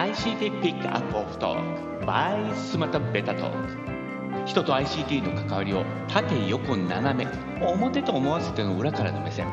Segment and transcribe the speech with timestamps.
[0.00, 7.30] ICT ピックアップオフトーク by スマタベタトーク人と ICT の関わりを縦横斜め
[7.62, 9.46] 表と思わせての裏からの目線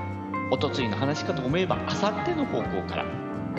[0.50, 3.06] おとついの話かと思えばあさっての方向から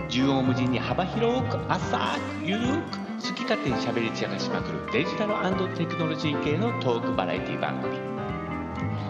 [0.09, 1.99] 縦横無尽に幅広く浅
[2.41, 5.35] くゆるく好き勝手にしゃべり散らかしまくるデジタル
[5.77, 7.99] テクノロジー系のトークバラエティ番組。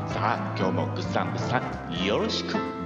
[0.08, 2.77] さあ今日もぐっさんぐっさんよろしく。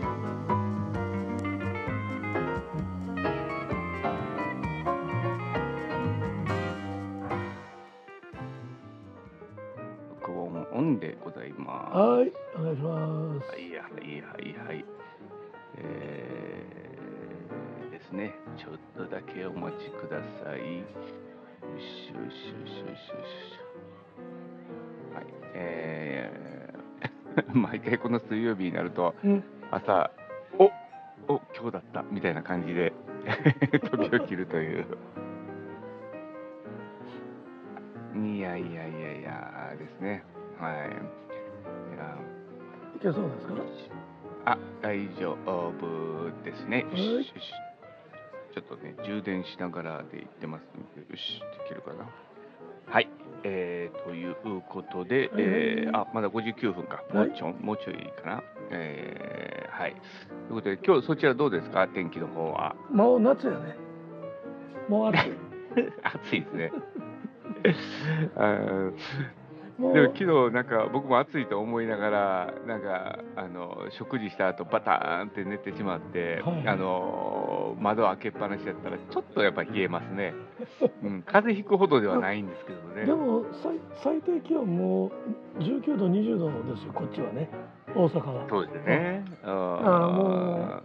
[13.83, 14.85] はいはいはいはい。
[15.79, 20.79] えー、ですね、ちょっとだけお待ちください。
[20.79, 20.85] よ
[21.79, 23.63] しよしよしよしよし。
[25.15, 30.11] はい、えー、 毎回この水曜日になると、うん、朝、
[30.59, 30.65] お
[31.33, 32.93] お今日だったみたいな感じで
[33.91, 34.87] 時を切るという。
[38.15, 40.23] いやいやいやいやですね。
[40.61, 40.91] はい。
[41.95, 42.19] いや
[43.03, 44.53] いけそうですか？
[44.53, 46.87] あ、大丈夫ですね。
[46.91, 47.31] よしはいよし。
[48.55, 52.07] ちょっとね、充電しながらで言ってますので、よし、できるかな？
[52.87, 53.09] はい。
[53.45, 54.37] えー、という
[54.69, 57.03] ことで、えーあ、まだ59分か。
[57.13, 58.43] もうちょ、もうちょいかな？
[58.71, 59.93] えー、はい。
[59.93, 60.01] とい
[60.51, 62.77] うことで、今日そちらどうですか、天気の方は。
[62.93, 63.77] もう夏やね。
[64.89, 65.33] もう暑い。
[66.05, 66.73] 暑いですね。
[68.37, 68.91] あ
[69.79, 80.35] でも昨日なんか僕も暑いと思いながらなんかあの食事した後バターンって寝てしまって、はいあの窓開けっぱなしだったらちょっとやっぱ冷えますね、
[81.03, 83.07] うん、風邪ひくほどではないんですけどね。
[83.07, 85.11] でも最最低気温も
[85.59, 87.49] 19度20度ですよこっちはね。
[87.95, 88.49] 大阪は。
[88.49, 90.83] そうですね、うん、あも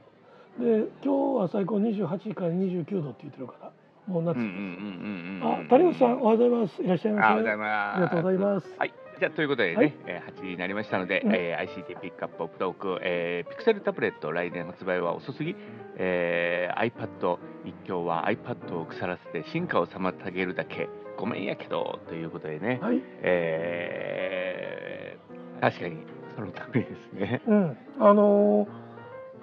[0.60, 3.72] で今日は最高28から29度って言ってるから
[4.08, 4.38] もう夏。
[4.38, 6.82] うんうんうんうんうんあ谷口さんおはようございます。
[6.84, 7.28] いらっしゃいませ。
[7.28, 8.68] あおはようございますありがとうございます。
[8.80, 15.56] はい、じゃあということでね、はいえー8時になりましたので、うんえー ICT ピックアップオフトーク、えーピクセルタブレット来年発売は遅すぎ、
[15.98, 23.02] えー iPad 一挙は iPad を腐らせて進化を妨げるだけごめんやけどということでね、はい。
[23.22, 25.98] えー確かに
[26.36, 27.42] そのためですね。
[27.48, 27.78] うん。
[28.00, 28.68] あのー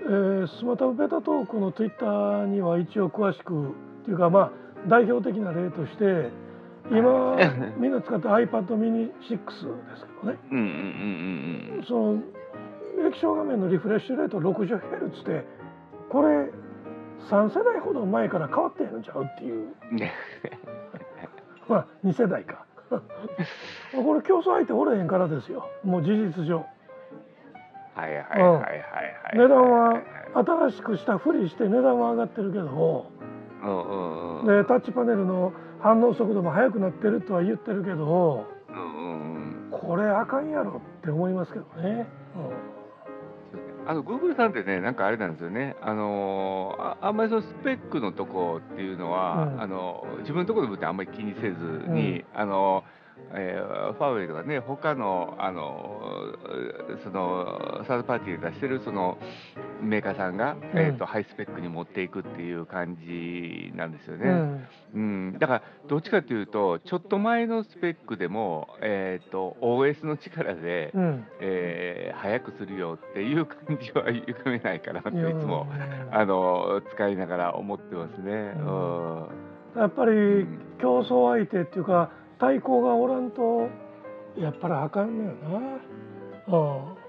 [0.00, 4.50] えースマタブベタトークのツイッターには一応詳しくっていうかまあ
[4.87, 6.31] 代表的な例として
[6.91, 7.37] 今
[7.78, 10.38] みんな使ってる iPad mini 6ですけどね。
[10.53, 12.22] うんうんうんうんその
[13.09, 15.44] 液晶画面のリフレッシュレート 60Hz で
[16.10, 16.50] これ
[17.28, 19.69] 3世代ほど前から変わってへんのちゃうっていう。
[21.66, 22.66] まあ2世代か。
[22.91, 25.69] これ競争相手おれへんからですよ。
[25.82, 26.64] もう事実上。
[27.94, 28.64] はいはいはいはいは
[29.32, 29.38] い。
[29.38, 30.03] 値段は
[30.34, 33.06] 新しくしたふりして値段は上がってるけど
[33.64, 34.47] うんうんうん。
[34.62, 39.80] でタッチパネルの反応速度も速くなってるとは言ってるけどうんうんうん。
[39.80, 42.06] これあかんやろって思いますけどね、
[43.86, 49.60] あの Google さんってね、なんかあれなんですよね、あのーああんまりそのスペックのとこっていうのは、うん。
[49.60, 51.54] あの自分のところの部分あんまり気にせず
[51.88, 52.84] に、あの
[53.32, 56.00] えーファーウェイとかね、他のあの
[57.04, 59.19] そのサードパーティーで出してるその
[59.82, 60.78] メーカーさんが、うん。
[60.78, 64.24] えー、とハイスペックに持っていくっていう感じなんですよね。
[64.24, 64.66] うん。
[64.94, 71.26] うん、だからどっちかというと、ちょっと前のスペックでも、えー、と OS の力で、うん。
[71.40, 75.66] えー早くするよっていう感じはゆかめないかなっていつも
[76.10, 78.54] あの使いながら思ってますね。
[78.56, 79.18] ううん。
[79.22, 79.26] ん
[79.76, 80.46] やっぱり
[80.80, 83.68] 競争相手っていうか対抗がおらんと
[84.38, 85.78] やっぱりあかんのよな。
[86.46, 87.03] あー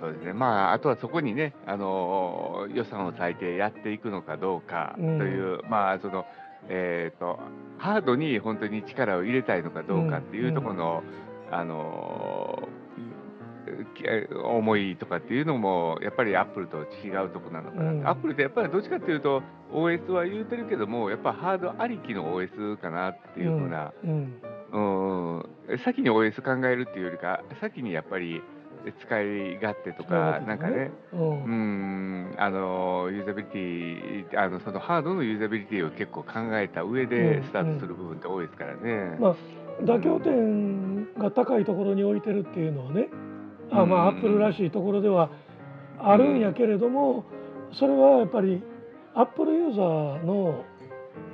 [0.00, 6.26] そうですね、まあ、あとはそこにね、あの予算を割いてやっていくのかどうかという、まあその
[6.68, 7.38] えー、と
[7.78, 11.02] ハードに本当に力を入れたいのかどうかっていうところの、
[11.50, 12.68] あの
[13.94, 18.06] き思いとかっていうのもやっぱりアップルと違うところなのかな、うん。
[18.06, 19.42] アップルってやっぱりどっちかっていうと
[19.72, 24.42] OS は言うてるけどもやっぱハードありきの OS かなっていうふうな、うん。
[24.72, 28.42] うん、先に OS 考えるっていうよりか先にやっぱり
[28.92, 30.90] 使い勝手とかなんかね。
[31.12, 39.16] ううんんあのユーザビリティあのそのハードのユーザビリティを結構考えた上でうんスタートする部分って多いですからね。
[39.20, 39.34] まあ
[39.82, 43.08] 妥協点が高いところに置いてるっていうのはね
[43.70, 44.16] あまあアうん。
[44.18, 45.30] ップルらしいところでは
[45.98, 47.24] あるんやけれども
[47.72, 48.62] それはやっぱり
[49.14, 50.52] アップルユーザーのや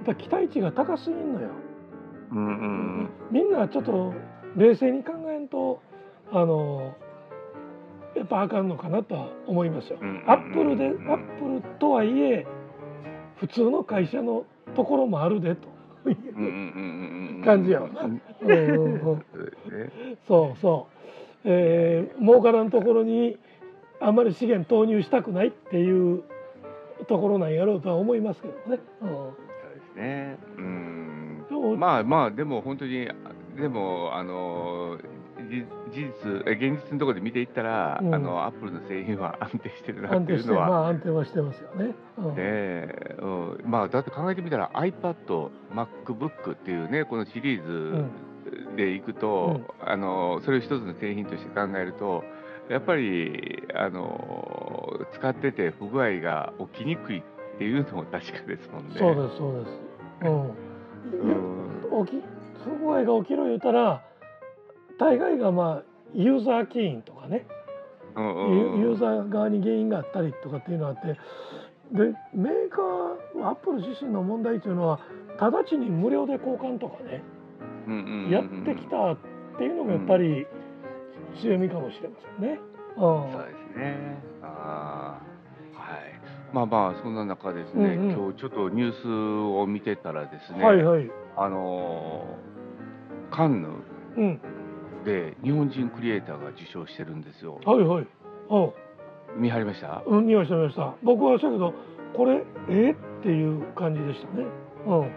[0.02, 1.48] っぱ期待値が高すぎんのよ。
[2.32, 2.50] うんう
[3.04, 3.08] ん。
[3.30, 4.14] みんなちょっと
[4.56, 5.80] 冷静に考えんと
[6.32, 6.94] あの
[8.14, 9.98] やっぱあかんのかなとは思いますよ。
[10.00, 10.96] うんアップルでアうん。
[10.96, 12.46] ップルとはいえ
[13.36, 15.68] 普通の会社のところもあるでと。
[17.44, 18.08] 感じやわな。
[20.26, 20.96] そうそう。
[21.44, 23.36] えー、儲からんところに
[24.00, 26.22] あんまり資源投入したくないっていう
[27.06, 28.80] ところなんやろうとは思いますけどね。
[29.00, 29.34] そう
[29.74, 30.38] ですね。
[31.76, 33.08] まあまあでも本当に
[33.56, 35.04] でもあのじ
[35.48, 41.94] 事実え現実のところで見ていったら、うんあのアップルの製品は 安定してるなっていうのは、まあ安定はしてますよね。
[42.18, 48.04] うんねえうん、まあだって考えてみたら iPad、MacBook っていうねこのシリーズ
[48.76, 52.24] でいくと、あのそれを一つの製品として考えると
[52.68, 57.22] やっぱりあの使ってて不具合が起きにくいっ
[57.58, 58.94] ていうのも確かですもんね。
[58.96, 59.80] そうですそうです。
[60.22, 60.42] うん。
[60.42, 62.22] うん起き
[62.64, 64.02] 不具合が起きる言うたら
[65.00, 65.82] 大概がまあ
[66.14, 67.46] ユーザー起因とかね、
[68.14, 71.06] うんうんうんユユーザー側に原因があったりとかっていうのがあって
[71.92, 75.00] でメーカーアップル自身の問題というのは
[75.40, 77.22] 直ちに無料で交換とかね
[77.86, 79.16] うんうんうんうんやってきたっ
[79.58, 80.46] ていうのがやっぱり
[81.40, 82.58] 強みかもしれませんね。
[82.96, 84.18] うんそうですね。
[84.42, 85.20] あ
[85.76, 86.20] あ、はい。
[86.52, 91.08] まあまあそんな中ですね、うんうん今日ちょっとニュースを見てたらですね、はいはい。
[91.36, 93.68] あのーカンヌ
[94.16, 94.40] うん。
[95.04, 97.60] で日本人クリエイターが受賞してるんですよ。
[97.64, 98.06] はいはい。
[99.36, 100.02] 見張りました？
[100.06, 100.26] うん。
[100.26, 100.94] 見ました見ました。
[101.02, 101.72] 僕はしたけど
[102.16, 102.90] これえ？
[102.90, 104.46] っていう感じでしたね。
[104.86, 105.10] うん。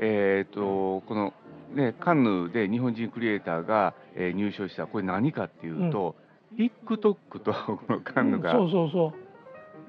[0.00, 1.32] えっ、とこの
[1.74, 6.14] ねカンヌで日本人クリエイターが、えー入賞したこれ何かっていうと、
[6.56, 9.12] TikTok とこのカンヌが、そうそうそ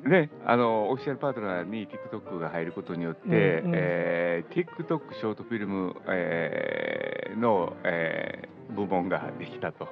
[0.05, 0.09] う。
[0.09, 9.87] ね、あのオフィシャルパートナーに TikTok が入ることによって、うんうんえー TikTok ショートフィルム、えーの、えー部門ができたと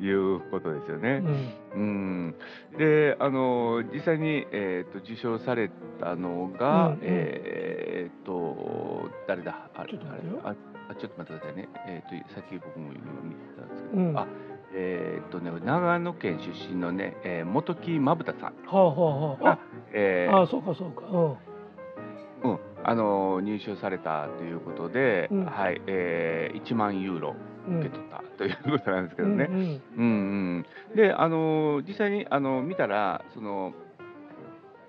[0.00, 1.18] いうことですようね。
[1.18, 1.52] ん。
[1.74, 2.34] うん、
[2.78, 5.70] であの実際に、えー、と受賞され
[6.00, 6.98] たのが、うんうん。
[7.02, 9.68] えっ、と誰だ？
[9.74, 10.40] あれちょっと待ってよ。
[10.44, 10.56] あれ？
[10.88, 13.00] ああちょっと待ってくださいね、えー、とさっき僕も見て
[13.58, 14.18] たんですけど、うん。
[14.18, 14.26] あ
[14.74, 18.42] えっ、とね長野県出身のね、えー本木まぶたさん。
[18.42, 19.44] はあはあはあ。
[19.44, 19.58] が、
[19.92, 21.02] えーああそうかそうか。
[21.06, 21.16] う
[22.48, 22.50] ん。
[22.50, 25.44] うん、あの入賞されたということで、うん。
[25.44, 27.30] はいえー1万ユーロ。
[27.30, 29.48] うん受け取ったということなんですけどね。
[29.50, 29.62] うんうん。
[29.62, 33.72] うんうん、であの実際にあの見たらその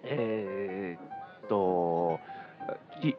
[0.04, 2.20] えーっと
[3.02, 3.16] 木,、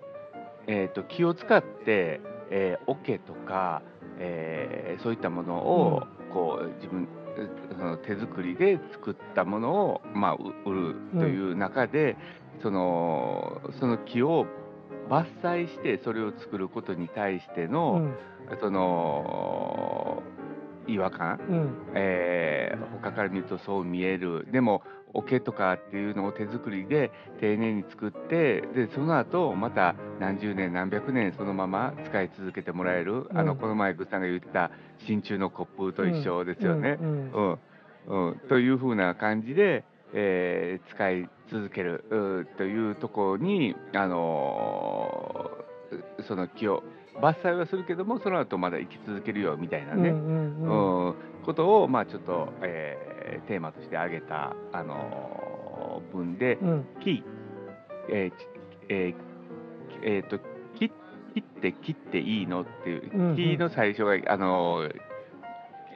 [0.66, 2.20] えーっと木を使って、
[2.50, 3.82] えー桶とか、
[4.18, 6.02] えーそういったものを、
[6.32, 7.08] こう自分
[7.38, 7.48] え
[7.78, 12.16] その手作りで作ったものを、まあ、う売るという中で、
[12.62, 14.46] そのその木を
[15.10, 18.14] 伐採してそれを作ることに対してうの、ん。
[18.60, 20.22] その
[20.88, 21.76] 違和感うん。
[21.94, 24.46] えー他から見るとそう見える。
[24.52, 24.82] でも
[25.14, 27.10] 桶とかっていうのを手作りで
[27.40, 34.70] 丁寧に作ってでその後また何十年何百年そのまま使い続けてもらえる、あのうんこの前グッさんが言ってた
[35.06, 36.98] 真鍮のコップと一緒ですよね。
[37.00, 37.32] うん。
[37.32, 37.58] うん。
[38.06, 39.84] うん、というふうな感じで、
[40.14, 45.60] えー使い続けるうというところに、あのー
[46.22, 46.84] その木を
[47.20, 51.06] 伐採はするけどもその後まだ生き続けるよみたいなね、うんうんうん。
[51.08, 51.14] うん
[51.44, 57.22] ことを、まあ、ちょっと、えーテーマとして挙げた、あのー文でうん「木」
[58.10, 58.34] えーち
[58.88, 59.14] えー
[60.02, 60.38] えーと
[60.78, 60.92] 切
[61.34, 63.36] 切って切っていいのっていう、うんうん。
[63.36, 64.94] 木の最初が、あのー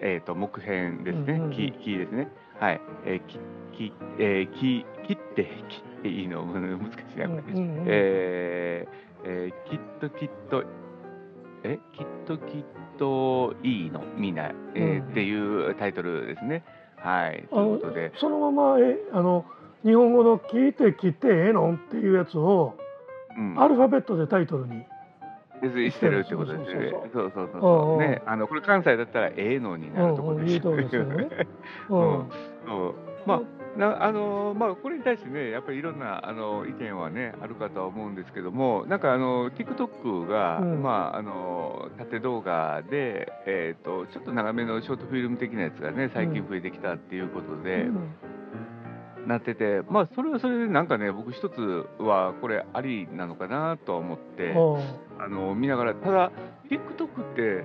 [0.00, 1.50] えー、と木片ですね、うんうんうん。
[1.50, 2.28] 木木ですね。
[2.61, 3.38] はい、えー、き
[3.76, 6.45] きえー、木切って切っていいの？
[6.47, 7.52] 難しいなこれ。
[7.52, 7.78] うんうん。
[7.78, 10.64] うんえーえーきっときっと
[11.64, 11.78] え？
[11.93, 12.64] きっときっ
[12.99, 14.02] といいの？
[14.16, 15.11] みんな、えーうん。
[15.11, 16.62] っていうタイトルですね。
[16.97, 17.45] はい。
[17.50, 19.45] ということで、そのままえあの
[19.83, 22.75] 日本語の「聞いて切ってええの?」っていうやつを
[23.37, 24.85] うん、アルファベットでタイトルに
[25.90, 26.93] してるってことですね。
[27.12, 27.54] そそうそうそう。
[27.54, 27.97] うんそうう。
[27.97, 31.28] んねあのこれ関西だったらええのになるところですよね。
[31.90, 32.31] う うんん。
[32.66, 32.95] そう。
[33.26, 33.40] まあ
[33.76, 40.83] なあのまあ、これに対してね、やっぱりいろんなあの意見はね、あるかとは思うんですけども、なんかあの TikTok が、うん。
[40.83, 47.88] まあ、あの縦動画で、えーと、ちょっと長めのショートフィルム的なやつがね、最近増えてきたっていうことで、
[49.26, 55.25] なってて、まあ、それはそれでなんかね、僕一つはこれありなのかなとは思って、うん。
[55.25, 56.31] あの見ながら、ただ、
[56.71, 57.64] TikTok って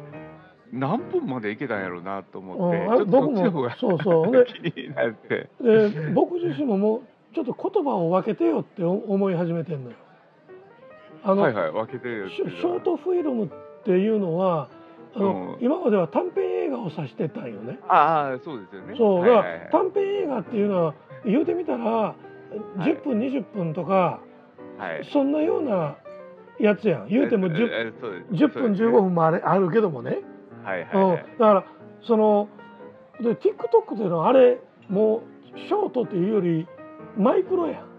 [0.71, 5.49] 何分までいけたんやろうなと思って、うんあちょっとそ僕もそうそうで気になって。
[5.61, 7.01] で僕自身ももう
[7.35, 9.95] ちょっと言葉を分けてよって思い始めてんのよ。
[11.23, 13.49] あの、はいはい、分けてるショートフィルムっ
[13.83, 14.69] ていうのは
[15.15, 17.79] あの、うん今までは短編映画を指してたんよね。
[17.87, 18.95] ああ、そうですよね。
[18.97, 20.93] そうはいはいはい短編映画っていうのは
[21.25, 21.83] 言うてみたらい
[22.79, 24.21] 10分、20分とか
[24.77, 25.97] はいそんなような
[26.59, 30.19] やつやん言うても 10, えそうです10分15分もあれあるけどもね、
[30.63, 31.65] はいはいうん、はいだから
[32.07, 32.49] その
[33.21, 35.23] で TikTok っていうのはあれも
[35.55, 36.67] うショートっていうより
[37.17, 37.89] マイクロやん。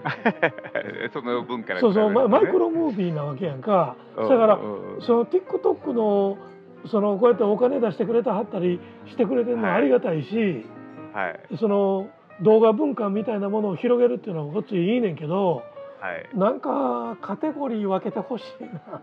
[1.12, 3.96] その文化そうそう、ま、マイクロロムービーなわけやんか。
[4.16, 4.58] だから
[5.00, 6.38] その TikTok の
[6.86, 10.64] そのこうやってお金出してくれたはったりしてくれてるのはありがたいし、
[11.12, 11.56] はい。
[11.58, 12.08] その
[12.40, 15.62] 動画文化みたいなものを広げるっていうのはごっついいいねんけど
[16.00, 16.38] はい。
[16.38, 19.02] なんかカテゴリー分けてほしいな。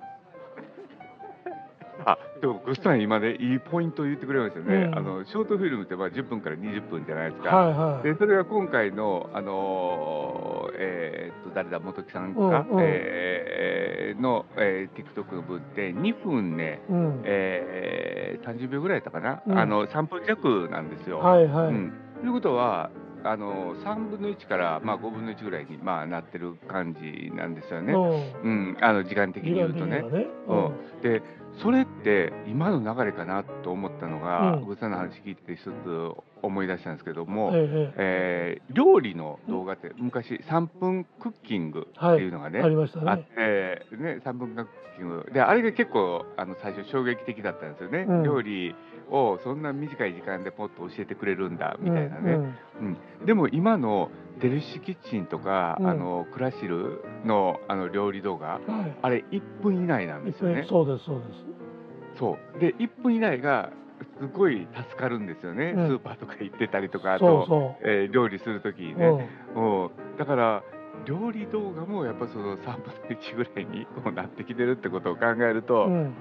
[2.07, 8.03] あでもグッさん今ねいいポイントを言ってくれましたよね、うんあのショートフィルムってまあ10分から20分じゃないですか、はいはい。
[8.03, 17.21] でそれが今回の、あのーえーっと誰だ元木さんか、うんうんえーの、えー TikTok の分って2分ね、うん。
[17.25, 21.19] えー30秒ぐらいやったかな、うんあの3分弱なんですよ。
[21.19, 21.67] はいはい。
[21.67, 22.89] うん、ということは
[23.23, 28.01] あの3分の1から、まあ、5分の1ぐらいに、まあ、なってる感じなんですよね、うん
[28.43, 30.01] うん、あの時間的に言うとね。
[30.01, 30.27] ね。
[30.47, 31.21] うんで
[31.61, 34.75] それって今の流れかなと思ったのが、うん。
[34.77, 35.71] さんの話聞いて一つ
[36.43, 43.27] 思い出したんですけども、えええー料理の動画って昔3分クッキングっていうのがね、ありましたあっね。
[43.35, 44.65] て、ね、3分クッ
[44.97, 45.29] キング。
[45.33, 48.23] であれが結構あの最初衝撃的だったんですよね、うん。
[48.23, 48.75] 料理
[49.09, 52.97] をそんな短い時間でポッと教えてくれるんだみたいなね、うん。
[53.19, 53.25] うん。
[53.25, 58.98] でも今のデルシキッチンとか、うんあのクラシルのあの料理動画うんはい。
[59.01, 61.29] あれ1分以内なんですよねそうですそうです。
[62.20, 63.72] そうで1分以内が
[64.20, 68.98] すごい助かるんですよね、うんスーパーとか行ってたりとかあとそえー料理するときにう。
[68.98, 70.63] ね、うん、だから
[71.06, 75.94] 料理動画もやっぱその3分の1ぐらいにこうなってきてるってことを考えると、うん。
[75.94, 76.13] うん。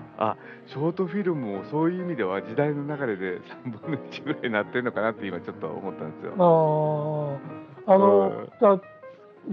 [0.66, 6.35] ショートフィルムもそういう意味では時代の流れで3分の1ぐらいになってるのかなって今ちょっと思ったんですよ。
[6.38, 7.55] あ
[7.86, 8.80] あ、あのうん、だ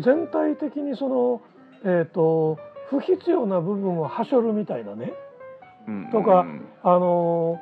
[0.04, 1.42] 全体的にその
[1.86, 2.58] えっ、と
[2.90, 5.14] 不必要な部分をはしょるみたいなね。
[5.88, 6.10] うん。
[6.12, 6.66] とかうん。
[6.84, 7.60] あの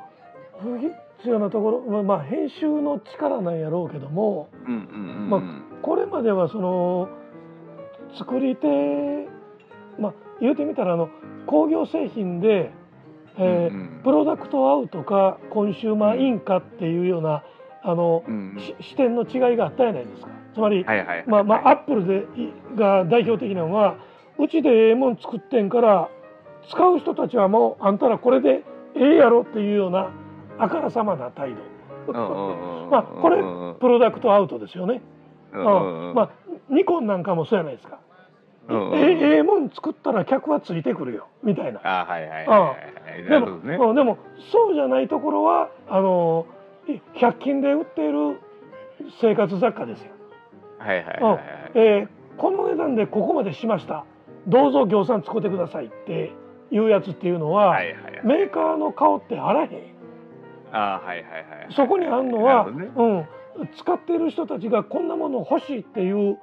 [0.60, 0.92] 不必
[1.26, 4.78] 要なところ、まあまあ編集の力なんやろうけども、うんうんう
[5.26, 5.30] ん。
[5.30, 5.42] ま
[5.82, 7.08] これまではその
[8.18, 8.66] 作り手
[9.98, 11.08] まあ言うてみたらあの
[11.46, 12.70] 工業製品で、
[13.38, 14.00] えーうんうん。
[14.04, 17.42] プロダクトアウトかコンシューマーインかっていうような
[17.82, 20.28] あの、うんし視点の違いがあったじゃないですか。
[20.54, 23.96] つまり、はいはいはいまあまあアップルでいが代表的なのは
[24.38, 26.08] うちでええもん作ってんから
[26.68, 28.62] 使う人たちはもうあんたらこれで
[28.94, 30.10] ええやろっていうような
[30.58, 31.56] あからさまな態度。
[32.90, 33.36] まあこれ
[33.80, 35.00] プロダクトアウトですよね。
[35.52, 36.30] うんうんうんまあ
[36.70, 37.98] ニコンなんかもそうやないですか。
[38.70, 41.80] ええええもん作ったら客はついてくるよみたいな。
[41.82, 42.76] あはいはいは
[43.18, 43.76] いでもね。
[43.76, 44.18] うんでも
[44.52, 46.46] そうじゃないところはあの
[47.14, 48.40] 100均で売っている
[49.20, 50.12] 生活雑貨ですよ。
[50.78, 51.28] はいはいはいうん。
[51.30, 51.40] はい
[51.74, 54.06] えーこの値段でここまでしました。
[54.46, 56.32] どうぞ業産使ってくださいって
[56.70, 58.26] いうやつっていうのは、はいはいはい。
[58.26, 59.68] メーカーの顔ってあらへん。
[60.72, 62.90] あはいはいはいそこにあんのは、ね。
[62.96, 66.38] うん、使っている人たちがこんなもの欲しいっていう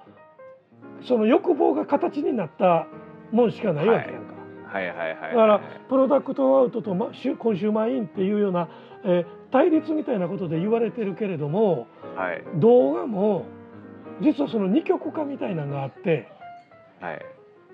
[1.07, 2.85] その欲望が形になった
[3.31, 4.33] もんしかないわけやんか、
[4.71, 4.87] はい。
[4.87, 8.69] はいはいはいだからプロダクトアウトとマシュコンシューマーインっていうような、
[9.03, 12.43] えー対立みたいなことで言われてるけれどもはい。
[12.55, 13.45] 動画も
[14.21, 16.27] 実はその二極化みたいなのがあって
[17.01, 17.25] はい。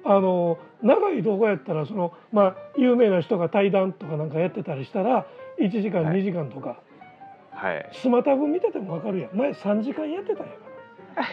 [0.07, 5.25] あの長い動画やったらその、まあ、有名な人が対談とかなんかやってたりしたら
[5.59, 6.21] 1時間はい。
[6.21, 6.79] 2時間とか、
[7.51, 7.89] はい。
[7.93, 9.35] スマタブ見てても分かるやん。
[9.35, 10.59] 前3時間やってたんやか
[11.15, 11.25] ら。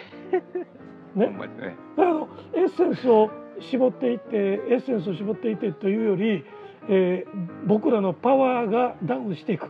[1.15, 1.77] ね、ほんまですね。
[1.97, 3.31] だからあのエッセンスを
[3.61, 6.45] 絞っていってエッセンスを絞っていってというより、
[6.89, 9.69] えー僕らのパワーがダウンしていく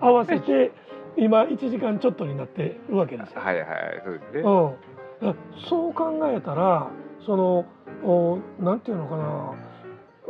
[0.00, 0.72] 合わせて
[1.16, 3.40] 今1時間ちょっとになってるわけですよ。
[3.40, 4.40] はいはいそうですね。
[4.40, 5.36] うん、
[5.68, 6.90] そう考えたら
[7.24, 7.64] その
[8.04, 9.54] おなんていうのかな。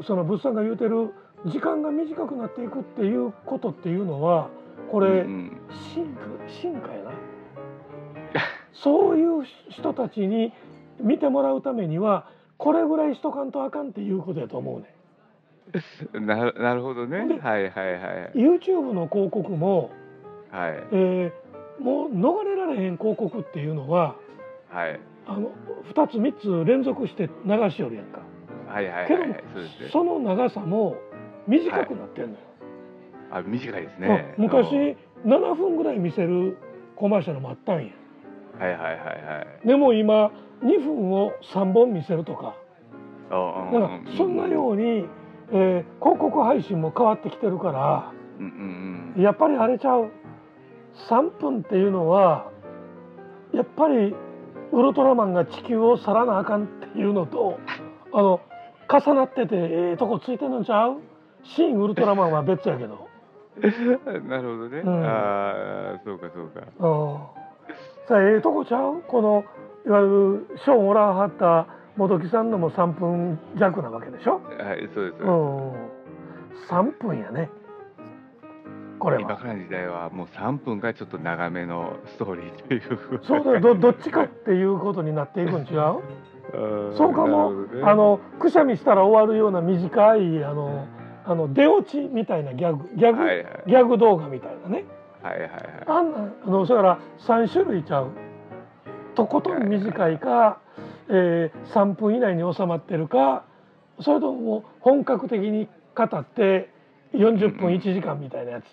[0.05, 1.13] その物産が言うてる
[1.47, 4.49] 時間が短くなっていくっていうことっていうのは
[4.91, 5.61] これ、うんうん。
[5.95, 7.11] 進化進化やな。
[8.73, 10.53] そういう人たちに
[11.01, 12.27] 見てもらうためには
[12.59, 14.95] これぐらいしとかんとあかんっていうことやと思うね
[16.13, 17.27] ななるほどね。
[17.27, 19.91] ではいはいはい YouTube の広告も、
[20.51, 20.73] はい。
[20.93, 21.43] えー
[21.83, 24.15] もう逃れられへん広告っていうのは
[24.69, 25.01] はい。
[25.27, 25.51] あの
[25.93, 28.21] 2つ3つ連続して流しよるやんか。
[28.69, 29.31] はいはいけどはい。
[29.31, 29.89] はいそうですね。
[29.91, 30.97] その長さも
[31.47, 32.37] 短くなってんのよ、
[33.31, 34.35] あ短いですね。
[34.39, 34.45] うん。
[34.45, 36.57] 昔7分ぐらい見せる
[36.97, 37.93] コマーシャルもあったんや。
[38.59, 39.67] はいはいはいはい。
[39.67, 40.31] でも今
[40.63, 42.55] 2分を3本見せるとか。
[43.31, 45.07] あだからそんなように、
[45.53, 49.23] えー広告配信も変わってきてるからうんうんうん。
[49.23, 50.11] やっぱりあれちゃう。
[51.09, 52.51] 3分っていうのは
[53.53, 54.15] やっぱり
[54.73, 57.59] ウルトラマンが地球を去らなあかんっていうのと
[58.13, 58.41] あの
[58.89, 60.97] 重なっててええとこついてんのちゃう？
[61.45, 63.09] シーンウルトラマンは別やけど。
[64.29, 65.05] なるほどね、うん。
[65.05, 66.61] ああそうかそうか。
[66.79, 67.17] うん。
[68.09, 69.03] さあええとこちゃう？
[69.07, 69.45] この
[69.87, 74.41] いわゆる賞もらわはった本木さんのも3分弱なわけでしょ？
[74.59, 75.73] はいそうです、うん、
[76.69, 77.51] 3分やね。
[78.99, 79.23] これは。
[79.23, 83.21] 今からの時代はもう3分がちょっと長めのストーリーという。
[83.23, 83.61] そうだよ。
[83.61, 86.01] どどっちかっていうことになっていくん違う？
[86.97, 87.83] そうかも、ね。
[87.83, 90.87] あのくしゃみしたら終わるような短いあの
[91.25, 93.63] あの出落ちみたいなギャグギャグ、はいはい。
[93.67, 94.85] ギャグ動画みたいなね。
[95.23, 95.61] はいはいはい。
[95.87, 98.09] あんなあのそれから3種類ちゃう。
[99.15, 100.59] とことん短いか、
[101.09, 103.45] えー3分以内に収まってるか
[104.01, 106.71] それとも本格的に語って
[107.15, 108.65] 40分1時間みたいなやつ、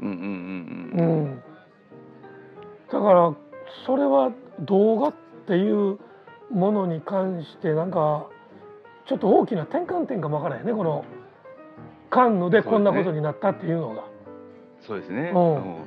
[0.00, 1.24] うんうんうんううん。
[1.34, 1.42] ん、
[2.90, 3.34] だから
[3.86, 5.14] それは動画っ
[5.46, 5.98] ていう
[6.50, 8.26] ものに関してなんか
[9.06, 10.72] ちょっと大きな転換点かもわからへんね。
[10.72, 11.04] この
[12.10, 14.04] カンヌでこんなことになったっていうのが。
[14.86, 15.32] そうですね。
[15.34, 15.82] うん。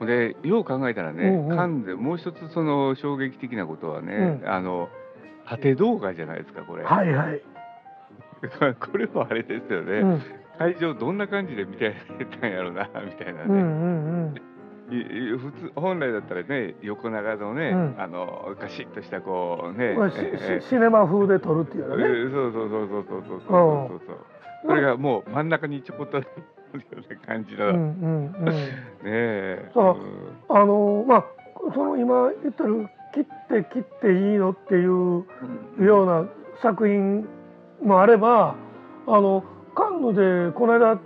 [0.00, 0.06] うん。
[0.06, 1.56] でよう考えたらね、うんうん。
[1.56, 4.88] カンヌでもう一つその衝撃的なことはね、あの
[5.46, 6.84] 縦動画じゃないですかこれ。
[6.84, 7.42] はいはい、
[8.80, 9.98] これはあれですよね。
[10.00, 10.22] うん
[10.60, 11.96] 会場どんな感じで見て
[12.38, 14.40] たんやろうなみたいなうんうね。
[14.90, 19.94] んいい普通本来だったらね横長のね、うんあのガシッとしたこうね。
[19.94, 22.28] まあシネマ風で撮るっていうね。
[22.30, 24.18] そうそうそうそうそうそうそうそうそう。
[24.66, 26.20] それがもう真ん中にちょこっと
[27.26, 28.52] 感じの、うんねうんうん、
[29.06, 29.70] え。
[29.72, 29.80] そ
[30.50, 31.24] うんあのまあ
[31.72, 35.24] その今言ってる切って切っていいのっていうう
[35.82, 36.28] んような
[36.62, 37.26] 作品
[37.82, 38.54] もあれば
[39.06, 41.00] あのカンヌでこの間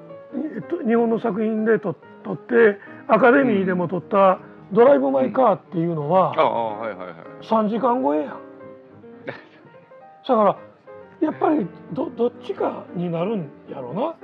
[0.56, 1.94] えっと日本の作品で撮
[2.24, 4.40] 撮ってアカデミーでも撮った
[4.72, 7.16] 「ドライブ・マイ・カー」っていうのあはあはいはいはい。
[7.42, 8.28] 3時間超えやん。
[10.26, 10.56] だから
[11.20, 14.14] やっぱりどどっちかになるんやろうな。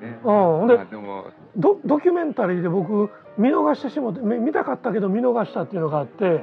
[0.00, 1.24] ねうん、でまあでも
[1.56, 6.42] ドドキュメンタリーで僕見逃してしもてみ見たかったけど見逃したっていうのがあって、はい。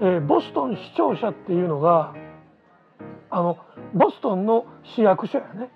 [0.00, 2.14] えーボストン市庁舎っていうのが
[3.30, 3.58] あの
[3.94, 5.70] ボストンの市役所やね。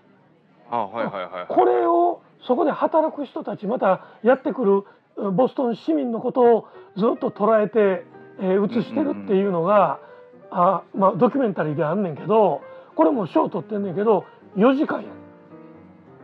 [0.70, 1.46] あはいはいはいはい。
[1.48, 4.84] これをそこで働く人たちまたやってくる
[5.18, 8.04] えーボストン市民のことをずっと捉えて、
[8.40, 10.00] えー映してるっていうのが、
[10.50, 12.62] あまあ、ドキュメンタリーであんねんけど
[12.96, 14.24] これも賞取ってんねんけど
[14.56, 15.10] 4時間やねん。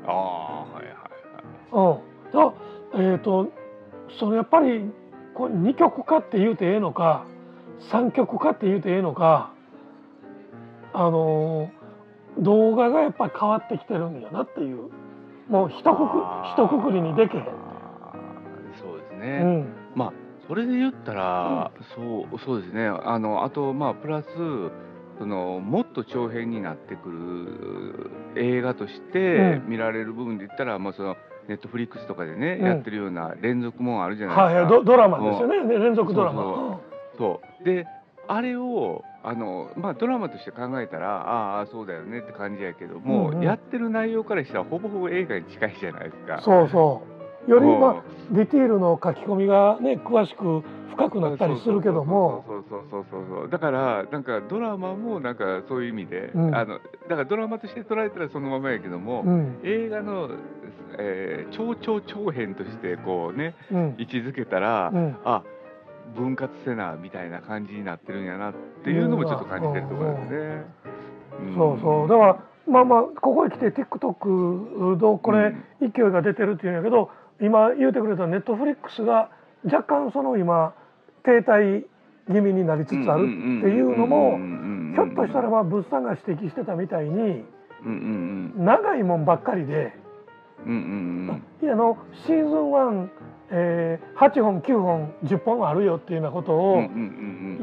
[0.06, 0.92] ああはいはい
[1.72, 1.94] はい。
[1.94, 2.54] うん、だ
[3.12, 3.48] えっ、と
[4.18, 4.90] そのやっぱり
[5.34, 7.24] これ2曲かって言うてええのか
[7.90, 9.52] 3曲かって言うてええのか
[10.92, 11.78] あのー
[12.40, 14.90] 動画がやっぱり変わってきてるんやなっていう
[15.48, 15.86] もう一く
[16.54, 17.44] 一括りにでけへん。
[18.80, 19.66] そうですうね、ん。
[19.96, 20.12] まあ
[20.46, 22.86] それで言ったら、そうそうですね。
[22.86, 24.26] あのあとまあプラス
[25.18, 27.10] そのもっと長編になってく
[28.36, 29.68] る映画としてうん。
[29.68, 31.16] 見られる部分で言ったら、もうその
[31.48, 32.66] ネットフリックスとかでね、うん。
[32.66, 34.44] やってるような連続もんあるじゃないですか。
[34.44, 35.64] はいはいドドラマですよね。
[35.64, 36.42] ね連続ドラマ。
[36.42, 36.80] そ
[37.16, 37.64] うそう。
[37.64, 37.86] で
[38.28, 43.42] あれをあの、まあ、ドラマとして考えたらああそうだよねって感じやけども、うんうん。
[43.42, 46.42] やってる内容からしたらほぼほぼ映画に近いじゃないですか。
[46.44, 47.17] そうそう
[47.48, 60.28] よりうんまあディティールの書き込みがね詳しく深くなったりするけどもそうそうそうそうそうだからなんかドラマもなんかそういう意味で、うんあのだからドラマとして捉えたらそのままやけども、うん映画の、
[60.98, 65.42] えー超超長編としてこうねうん位置づけたら、うんあ
[66.16, 71.52] 分割せなみたいな感じになってるんやなっていうのもちょっと感じてるところですね。
[71.52, 79.30] んそうそうだからまあまあここへ来て TikTok のこれうん勢いが出てるっていうんやけど今言うてくれたネットフリックスが
[79.64, 80.74] 若干その今
[81.24, 81.84] 停滞
[82.26, 83.26] 気味になりつつあるっ
[83.62, 84.38] ていうのも
[84.94, 87.44] ひょっとしたらまあ物産が指摘してたみたいに
[88.56, 89.92] 長いもんばっかりで
[91.62, 91.96] いやあの
[92.26, 93.08] シーズン1、
[93.50, 96.82] えー8本9本10本あるよっていうようなことを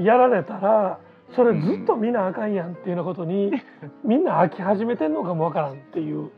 [0.02, 1.00] やられたら
[1.36, 3.52] それずっと見なあかんやんっていうようなことに
[4.04, 6.32] みんな飽き始めてんのかもわからんっていう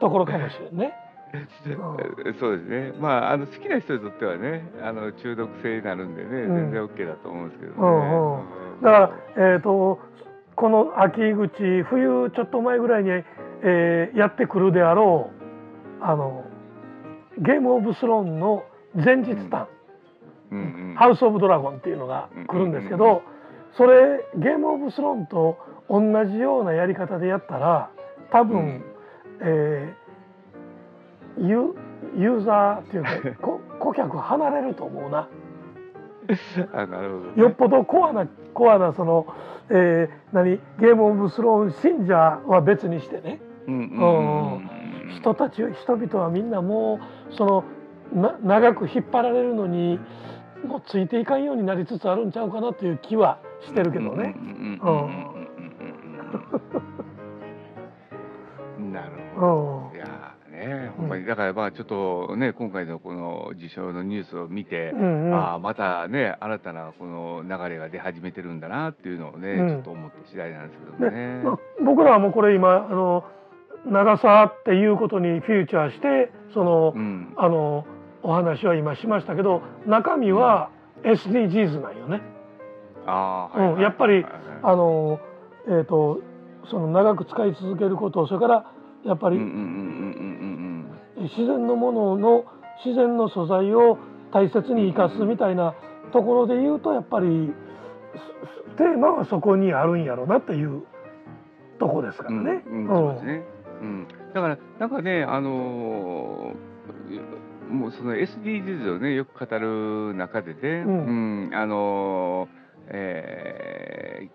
[0.00, 0.94] ところかもしれんね。
[1.34, 2.34] うん。
[2.34, 2.92] そうですね。
[3.00, 6.56] まああの好きな人にとってはね、あの中毒性になるんでね、うん。
[6.56, 7.78] 全然 OK だと思うんですけどね。
[7.78, 8.82] うんうん。
[8.82, 10.00] だから、えー、と
[10.56, 15.30] この秋口冬ちょっと前ぐらいに、えーやってくるであろ
[16.00, 16.44] うあの
[17.38, 18.64] ゲーム・オブ・スローンの
[18.94, 19.68] 前日談、
[20.50, 20.58] うん。
[20.58, 23.20] うんハウス・オブ・ドラゴンっていうのが来るんですけど、うんうん
[23.76, 27.90] それゲーム・オブ・スローンと同じようなやり方でやったら
[28.32, 28.84] 多分、うん。
[29.42, 30.07] えー
[31.40, 31.74] ユ
[32.16, 35.28] ユーザーっていうか こ顧客離れると思うな。
[36.74, 39.26] あなるほど、ね、よっぽどコアなコアなその、
[39.70, 44.70] えー、何ゲームオブスローン信者は別にしてね、うんうんうん
[45.16, 47.64] 人たち人々はみんなもうその
[48.12, 49.98] な長く引っ張られるのに
[50.66, 54.34] もうついていかんようになりつつあるんちゃうかなという気はしてるけどね。
[58.78, 59.96] なるほど。
[59.96, 61.24] いやね、ほんまに。
[61.24, 71.42] だからまあちょっとね今回のこの受賞のニュースを見て、うんうん、ああまたね新たなこの流れが出始めてるんだなっていうのをね、うん、ちょっと思って次第なんですけどね。
[71.44, 73.24] まあ、僕らはもうこれ今あの
[73.86, 77.86] 長さっていうことにフューチャーしてその、うん、あの
[78.22, 80.70] お話は今しましたけど中身は
[81.04, 82.20] SDGs なんよね。
[83.06, 84.26] あうん、やっぱり、
[84.62, 85.18] あの
[85.66, 86.20] えっ、ー、と
[86.70, 88.72] その長く使い続けることそれから
[89.04, 92.44] やっぱり自然のものの
[92.84, 93.98] 自然の素材を
[94.32, 95.74] 大切に生かすみたいな
[96.12, 97.52] ところで言うとやっぱり
[98.76, 100.82] テーマはそこにあるんやろうなっていう
[101.78, 102.64] とこですからね。
[103.80, 114.28] うん、だからなんかねあのー、もうその SDGs をねよく語る中でね、うん、うん、あのー、え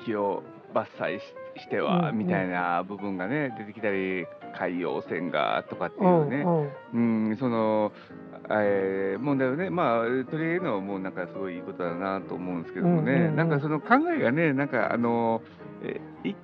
[0.00, 0.42] ー、木を
[0.74, 1.24] 伐採し
[1.68, 4.26] てはみたいな部分がね出てきたり
[4.58, 6.44] 海洋線がとかっていうね、
[6.94, 7.92] うん、うん、その、
[8.50, 15.42] えー、問題をねまあ取り上げるのはもうなんかすごいいいことだなと思うんですけどもね、なんかその考えがねなんかあの、
[15.82, 16.36] え一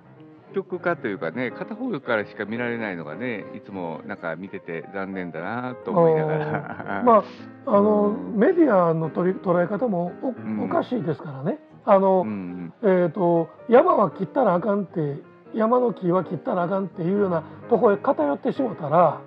[0.54, 7.02] 極化というかね片方からしか見られないのがねいつもなんか見てて残念だなと思いながら。
[7.04, 7.24] まあ
[7.66, 15.16] あの、うん、メディアの取り捉え方もおうん、おかしいですからねあの、うん、えーと、山は切ったらあかんって
[15.54, 19.20] 山の木は切ったらあかんっていうようなとこへ偏ってしもたら、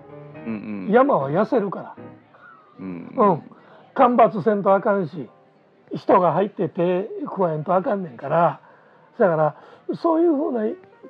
[0.45, 1.95] うんうん、山は痩せるから、
[2.79, 3.43] うん、うん、
[3.95, 5.29] 干ばつせんとあかんし
[5.95, 8.61] 人が入って手加えんとあかんねんから。
[9.17, 9.55] だから
[10.01, 10.63] そういうふうな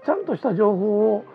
[0.06, 1.26] ちゃんとした情報を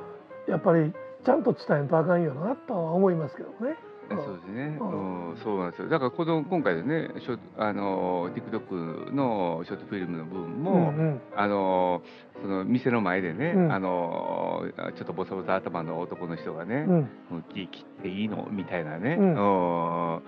[0.48, 0.92] やっぱり
[1.24, 3.76] ちゃんと伝えんとあかんよなとは思いますけどね。
[4.08, 5.88] そうですね、うん、うん、そうなんですよ。
[5.88, 12.02] だからこの今回でねショあの TikTok のショートフィルムの部分も、うんうん、あの
[12.40, 14.64] その店の前でね、うん、あの
[14.96, 16.86] ちょっとボサボサ頭の男の人がね
[17.30, 20.20] 「うん、木切っていいの?」みたいなね、うん、っ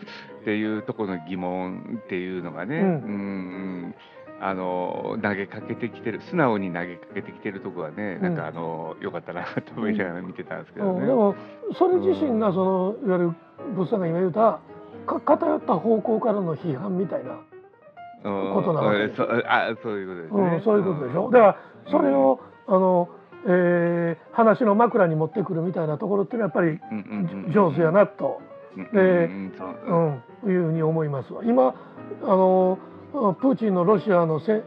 [0.45, 3.95] ていうところの疑問っていうのがね、うん。
[4.39, 11.07] あの投げかけてきてる素直に投げかけてきてるとこはね、なんかあのよかったなと思いながら見てたんですけどね。
[11.07, 11.35] でも
[11.73, 13.35] それ自身がそのいわゆる
[13.75, 14.61] 物産が今言うた
[15.07, 17.39] か偏った方向からの批判みたいな
[18.23, 19.15] ことなわけ。
[19.15, 21.57] そあそういうことですね、うん、そういうことでしょ、うだから
[21.91, 23.09] それを、あの、
[23.47, 26.91] えー、話の枕に持ってくるみたいなところっていうのはやっぱ
[27.49, 28.41] り上手やなと、
[28.93, 29.33] で、う。
[29.35, 29.53] ん、
[30.47, 31.43] いうふうに思いますわ。
[31.45, 31.75] 今
[32.23, 32.79] あの
[33.41, 34.63] プーチンのロシアのせ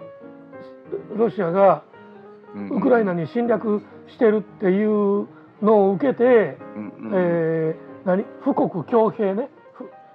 [1.16, 1.84] ロシアが
[2.72, 5.28] ウクライナに侵略してるっていう
[5.62, 8.26] のを受けて、えー、何？
[8.44, 9.50] 富国強兵ね。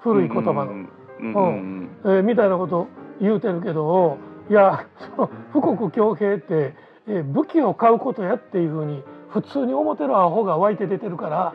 [0.04, 2.88] 古い言葉の、うんえー、みたいなこと
[3.20, 4.18] 言うてるけど
[4.50, 6.74] いやその富国強兵って、
[7.08, 11.54] えー、武器を買うことやっていうふうに普通に思ってるアホが湧いて出てるから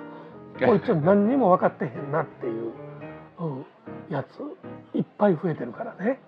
[0.65, 2.73] こいつ何にも分かってへんなっていう、
[3.39, 3.65] うん、
[4.09, 6.19] やついっぱい増えてるからね。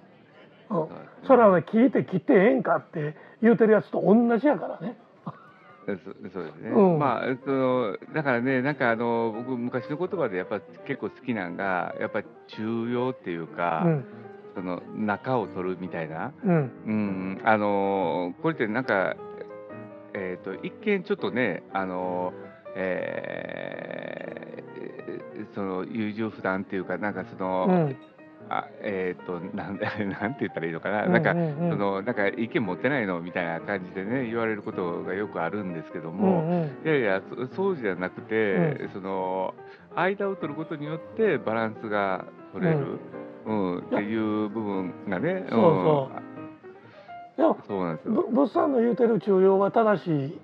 [0.69, 0.87] うん、
[1.27, 4.95] それはね聞いて切ってええんかって言うてるやつと同じやからね。
[6.03, 14.05] そうですね、うん、まあそのだからねなんかあの僕昔の言葉でやっぱ結構好きなんがやっぱ中庸っていうか、うん、
[14.55, 19.15] その中を取るみたいな、うん、うん、あのこれってなんか、
[20.13, 22.33] えーと、一見ちょっとねあの、
[22.75, 27.91] えー、その優柔不断っていうかなんかその、
[28.53, 29.79] あえっ、ー、となん
[30.11, 33.21] なんて言ったらいいのかな、うんうんうん、なんかそのなんか意見持ってないの？
[33.21, 37.21] みたいな感じでね言われることがよくあるんですけども、うんうん、いやいや
[37.55, 39.53] そうじゃなくて、うん、その
[39.95, 42.99] 間を取ることによってバランスが取れる、
[43.45, 45.45] うん、うん、っていう部分がね。
[45.49, 46.31] そうそう。
[47.37, 48.11] でもそうなんですよ。
[48.29, 50.39] 物産の言うてる中庸は正しい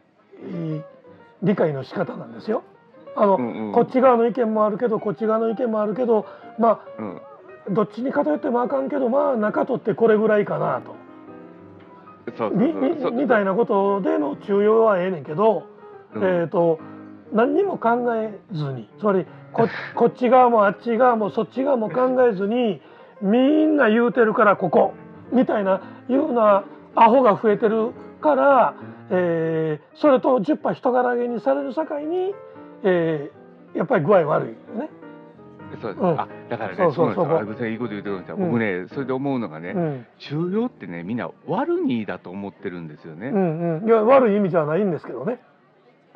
[1.44, 2.64] 理解の仕方なんですよ。
[3.16, 6.26] あの、うんうん、こっち側の意見もあるけどこっち側の意見もあるけど
[6.60, 7.22] まあ、うん、
[7.70, 10.96] どっちに偏ってもあかんけどまあ中取ってこれぐらいかなと。
[13.12, 15.64] みたいなことでの中庸はええねんけど、
[16.14, 16.80] うん、えーと、
[17.32, 22.82] 何にも考えずにつまりこ こっち側もあっち側もそっち側も考えずに
[23.22, 24.94] みんな言うてるからここ
[25.32, 26.64] みたいないうな
[26.96, 28.74] アホが増えてるから、
[29.10, 32.34] えー、それと10羽人柄げにされる境に、
[32.84, 34.90] えー、やっぱり具合悪いよね。
[35.82, 37.70] そうです、うんあだからね、そうそうそうなんですよ。
[37.70, 38.36] いいこと言ってください。
[38.36, 43.28] うん僕ね、それで思うのがね、うん中庸ってね、みんな悪にだと思ってるんですよね。
[43.30, 45.40] うんうんいや悪い意味じゃないんですけどね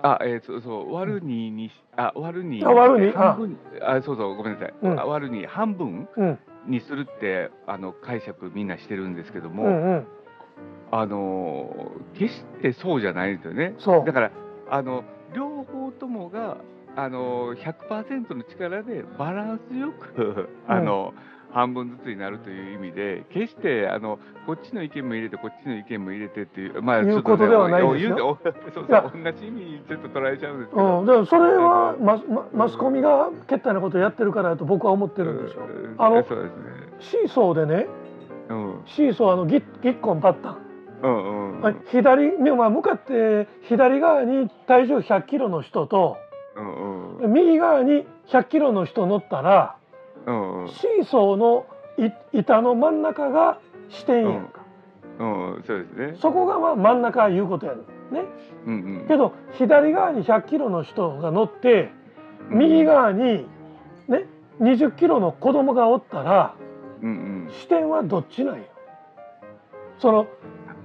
[0.04, 2.64] あ、えーそうそう、悪ににし、あ、悪に。
[2.66, 4.74] あ悪に半分あ、そうそう、ごめんなさい。
[4.82, 10.08] うんあ悪に半分うんにするって、あの解釈みんなしてるんですけども、うんうん
[10.92, 13.74] あのー決してそうじゃないんですよね。
[14.06, 14.32] だから、
[14.70, 15.04] あの
[15.36, 16.58] 両方ともが、
[16.96, 21.14] あのー、100%の力でバランスよく、あの
[21.52, 28.40] 半分ずつになるという意味で、決してあのこっちの意見も入れて、こっちの意見も入れてっていう、まあ、いうことではないですよ。
[28.44, 31.00] そうそう同じ意味にちょっと捉えちゃうんですけど。
[31.00, 35.64] うん、でもそれはマスママスコミが決体なことをやってるからだと僕は思ってるんですよ。
[35.66, 35.96] うん。
[35.98, 36.64] あのそうですね。
[37.00, 37.88] シーソーでね
[38.50, 38.82] うん。
[38.86, 40.58] シーソーあのギッギッコンパッタン、
[41.04, 41.76] うんうんはい。
[41.88, 46.18] 左にまあ向かって左側に体重100キロの人と
[46.56, 47.34] うんうん。
[47.34, 49.76] 右側に100キロの人乗ったら
[50.26, 50.68] うんうん。
[50.70, 51.66] シーソーの
[51.98, 53.60] い板の真ん中が
[53.90, 54.62] 視点やんか、
[55.20, 56.18] うんそうですね。
[56.22, 57.82] そこがまあ真ん中いうことやね。
[58.66, 59.08] うんうん。
[59.08, 61.92] けど左側に100キロの人が乗って
[62.50, 63.46] 右側に
[64.08, 64.26] ね
[64.60, 66.56] 20キロの子供がおったら
[67.02, 67.52] うんうん。
[67.52, 68.64] 視点はどっちなんよ
[70.00, 70.28] その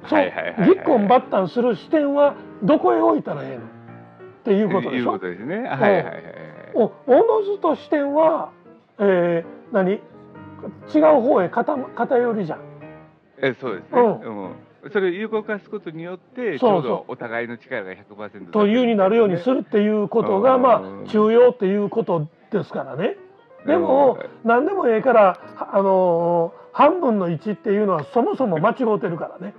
[0.09, 3.76] そうはいはいはいはいギッコンバッタンする視点はどこへ置いたらええの？
[4.47, 5.57] っていうことでいうこしょとですね。
[5.57, 6.15] はいはいはいはい。
[6.75, 8.53] おおのずと視点は、
[8.99, 9.93] えー、何？
[10.95, 12.61] 違う方へ偏偏りじゃん
[13.39, 14.01] えそうですね。
[14.01, 14.91] うん。
[14.93, 23.17] それを有効化することによって、ちょうどお互いの力が100%というになるようにするっていうことが、うんまあ中庸っていうことですからね。
[23.67, 29.55] でも、何でもええから、はあのー半分の1っていうのはそもそも間違うてるからね。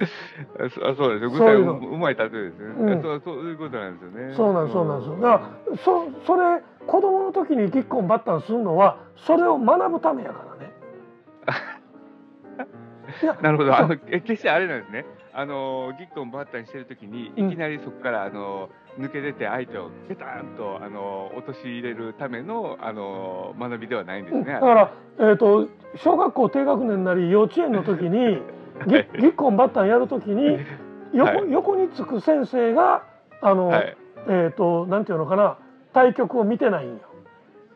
[0.58, 1.30] あそうですよ。
[1.30, 2.66] 具体そういうまい例えですね。
[2.78, 4.34] うんそうそういうことなんですよね。
[4.34, 5.16] そうなんですそうなんですよ。
[5.16, 10.72] だからそそれ子供の時にギッコンバッタンするのはそれを学ぶためやからね。
[13.42, 13.76] なるほど。
[13.76, 15.04] あのえ決してあれなんですね。
[15.32, 24.44] あのギッコンバッタンしてるときに、うんいきなりそこからあの抜け出て相手をペタンとあの落とし入れるためのあの学びではないんですね。
[24.44, 28.42] だから、えー、と小学校低学年なり幼稚園の時に
[28.86, 30.58] ギッギッコンバッタンやる時に
[31.12, 33.02] 横,、はい横につく先生が
[33.40, 33.96] あの、はい。
[34.28, 35.58] えっ、となんていうのかな
[35.92, 36.98] 対局を見てないんよ。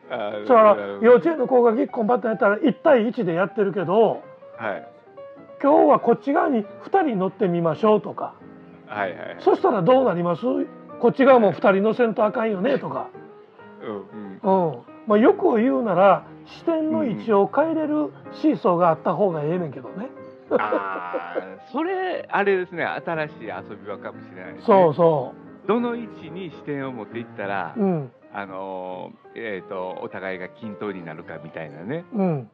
[0.09, 4.21] あだから幼稚園の子がギッコンバッタンやったら1対1でやってるけど
[4.57, 4.87] はい。
[5.61, 8.35] 今日はこっち側に2人乗ってみましょうとか
[8.85, 9.37] はいはい。
[9.39, 10.41] そしたらどうなります？
[10.99, 13.09] こっち側も2人乗せんとあかんよねとか、
[13.81, 14.71] うんうん。
[14.73, 20.07] うんまあ、よく言うなら視点の位置を変えれるシーソーがあった方がええねんけどね。
[20.51, 24.65] ああ、それ、あれですね、新しい遊び場かもしれないです、ね。
[24.65, 25.33] そうそ
[25.67, 27.81] どの位置に視点を持っていったら、う。
[27.81, 32.03] うんあのーえっ、と、お互いが均等になるかみたいなね。
[32.13, 32.49] うん。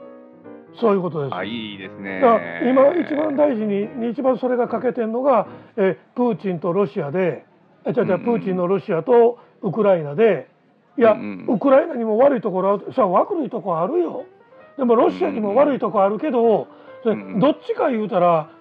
[0.79, 1.35] そういうことです。
[1.35, 2.21] あ、いいですね。
[2.69, 7.45] 今一番大事に一番それが欠けてるのが、えプーチンとロシアで、
[7.83, 10.49] えじゃじゃうんプーチンのロシアとウクライナで、
[10.99, 14.25] いや、うんうんウクライナにも悪いところある、さあ悪いところあるよ。
[14.77, 16.67] でもロシアにも悪いところあるけど、うん
[17.05, 18.51] うんどっちか言うたら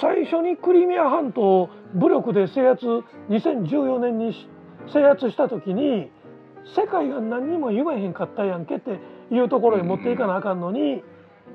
[0.00, 2.86] 最初にクリミア半島を武力で制圧
[3.28, 4.48] 2014年にし
[4.92, 6.10] 制圧した時に
[6.76, 8.98] 世界が何にも言えへんかったやんけって
[9.30, 11.02] いうところに持っていかなあかんのに、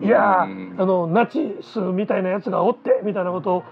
[0.01, 3.63] いやあのナチスみたいなやつがおってみたいなことを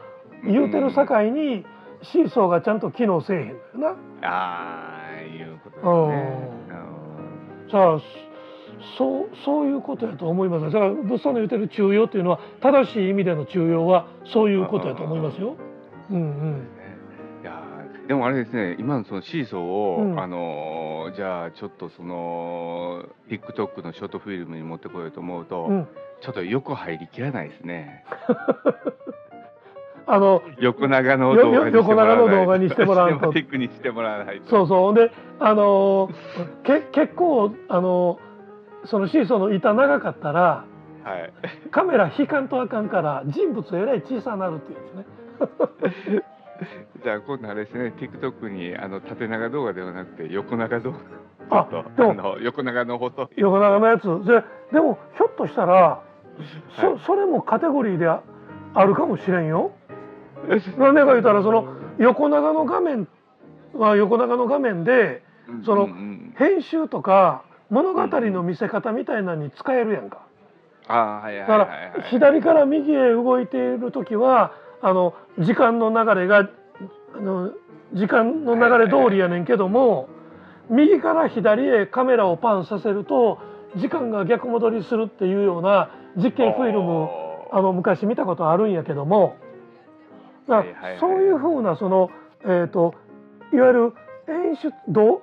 [0.44, 1.66] 言うてる境に
[2.02, 4.28] シーソーがちゃんと機能せえへんのよな。
[4.28, 6.58] ああ、いうことですね。
[7.72, 8.27] さあ
[8.98, 10.66] そうそういうことやと思います。
[10.66, 15.56] だから物産の言ってる中庸っていうのは正しい意味での中庸はそういうことやと思いますよ。
[16.12, 16.68] うんうん。
[17.42, 20.20] いやーでもあれですね、今のそのシーソーを、うん。
[20.20, 25.88] あのーじゃあちょっとその TikTok のショートフィルムに持ってこようと思うと、うん、
[26.22, 28.04] ちょっと横入りきらないですね。
[30.10, 33.32] あの横長の動画にしてもらわないよよ横長の動画にしてもらうと。
[33.34, 34.48] ティックにしてもらわないと。
[34.48, 34.94] そうそう。
[34.94, 36.10] であの
[36.64, 38.20] け結構あの
[38.90, 40.66] そのシーソーの板長かったら
[41.04, 41.34] はい。
[41.72, 44.90] カメラ引かんとあかんから人物えらい小さなるっていうんで
[46.04, 46.24] すね。
[47.04, 50.98] じゃあ今度あれですね、TikTok にあの縦長動画ではなくて横長動画。
[51.50, 53.28] あでもとあの横長の細い。
[53.38, 56.02] 横長のやつででもひょっとしたら
[56.76, 58.22] そ,、はいそれもカテゴリーであ
[58.74, 59.72] あるかもしれんよ。
[60.78, 61.68] なんでか言ったらその
[62.00, 63.08] 横長の画面
[63.74, 65.24] は横長の画面で
[65.64, 65.88] その
[66.36, 70.26] 編集とか物語の見せ方みたいなのに使えるやんか。
[70.88, 72.04] あーはいはいだから。
[72.10, 76.50] 左から右へ動いている時はあの時間の流れが
[77.16, 77.52] あの
[77.94, 80.10] 時間の流れ通りやねんけども
[80.70, 83.40] 右から左へカメラをパンさせると
[83.76, 87.10] 時間が逆戻りするっていうような実験フィルム
[87.52, 89.36] あの昔見たことあるんやけども
[90.48, 92.10] だからそういうふうなその、
[92.44, 92.96] えーと、
[93.54, 93.94] いわゆる
[94.30, 95.22] 演出動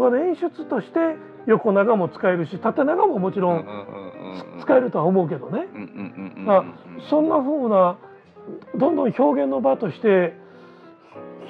[0.00, 0.98] 画の演出として
[1.46, 3.64] 横長も使えるし縦長ももちろん
[4.60, 5.66] 使えるとは思うけどね。
[7.08, 7.96] そんなふうな
[8.76, 10.34] どんどん表現の場として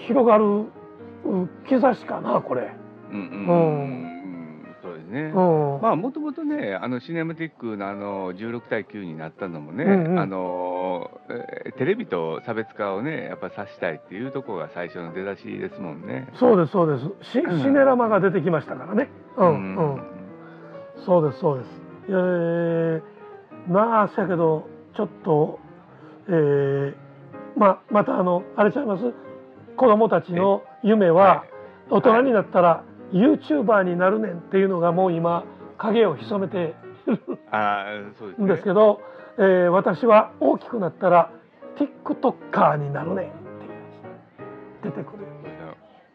[0.07, 0.67] 広がる
[1.69, 2.73] 兆しかなこれ。
[3.13, 4.20] うん、
[5.11, 5.33] ね。
[5.83, 11.11] まあもともとねあのシネマティックのあの16対9になったのもね、うんうん、あの
[11.77, 16.29] テレビと差別化をねやっぱ指したいっていうところが最初の出だしですもんね。
[16.35, 17.33] そうですそうです。
[17.33, 19.11] シ,、シネラマが出てきましたからね。
[19.37, 20.03] うん、うん、
[21.05, 21.71] そうですそうです。
[22.09, 23.03] えー、
[23.69, 25.59] まあせやけどちょっと、
[26.29, 26.95] えー、
[27.57, 29.13] ままたあのあれちゃいます？
[29.77, 31.45] 子供たちの夢は
[31.89, 35.45] 大人になったら、ユーチューバーになるねんっていうのがもう今
[35.79, 36.75] 影を潜めて
[37.07, 39.01] るんですけど、
[39.39, 41.33] えー、私は大きくなったら
[41.77, 43.31] TikToker になるねんっ
[44.83, 45.31] て出てくる。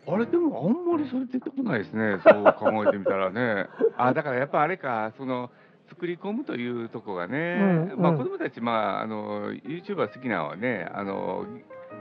[0.08, 2.20] あれでもあんまりそれ出てこないですね。
[2.24, 3.68] そう考えてみたらね。
[3.98, 5.50] あだからやっぱあれかその
[5.90, 11.46] 作り込むというとこがね、うんうん、まあ子供たちまああの YouTuber 好きなのはねあの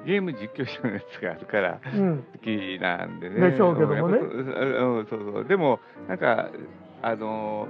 [0.06, 3.36] ゲーム実況者のやつがあるから好きなんでね。
[3.36, 4.18] うん、でしょうけどもね。
[4.18, 6.50] うんそうそうでもなんか
[7.02, 7.68] あの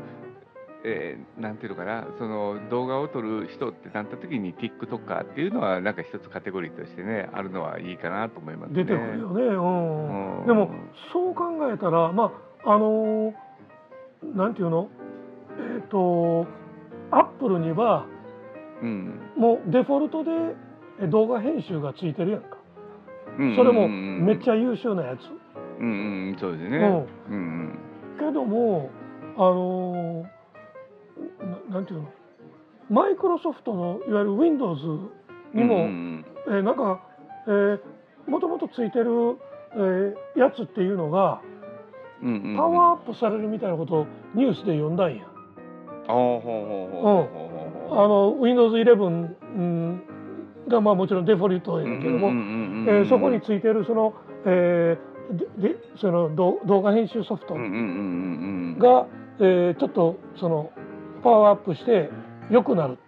[0.86, 8.84] えー、なんていうのかなその動画を撮る人ってなった時に TikToker っていうのはなんか一つカテゴリーとしてねあるのはいいかなと思いますね。
[8.84, 9.42] 出てくるよね。
[9.42, 10.40] うん。
[10.40, 10.70] うん、でも
[11.12, 12.32] そう考えたらま
[12.66, 14.90] ああのー、なんていうの？
[15.56, 16.46] えっ、ー、と
[17.10, 18.06] アップルには、
[18.82, 20.30] うん、もうデフォルトで
[21.10, 22.56] 動画編集がついてるやんか、
[23.56, 25.20] それもめっちゃ優秀なやつ。
[25.80, 25.90] うんう
[26.32, 27.36] んそうですね、うん。
[27.36, 27.76] うん、
[28.18, 28.90] けども
[29.36, 30.24] あの
[31.68, 32.08] ななんていうの？
[32.90, 34.80] マイクロソフトのいわゆる Windows
[35.52, 37.00] にも、うん、えー、なんか、
[37.46, 37.80] えー、
[38.30, 39.38] もともとついてる、
[39.72, 41.40] えー、やつっていうのが、
[42.22, 45.24] うんうんうん、パワーアップされるみたいなことをニュースで読んだんや。
[46.06, 46.42] あの
[48.40, 49.36] Windows 11、うん
[50.68, 52.30] がまあもちろんデフォルトやけども
[53.08, 54.14] そこについてるその,、
[54.46, 59.06] えー、でその動画編集ソフトが、
[59.40, 60.70] えー、ちょっとその
[61.22, 62.10] パワーアップして
[62.50, 62.98] 良くなる、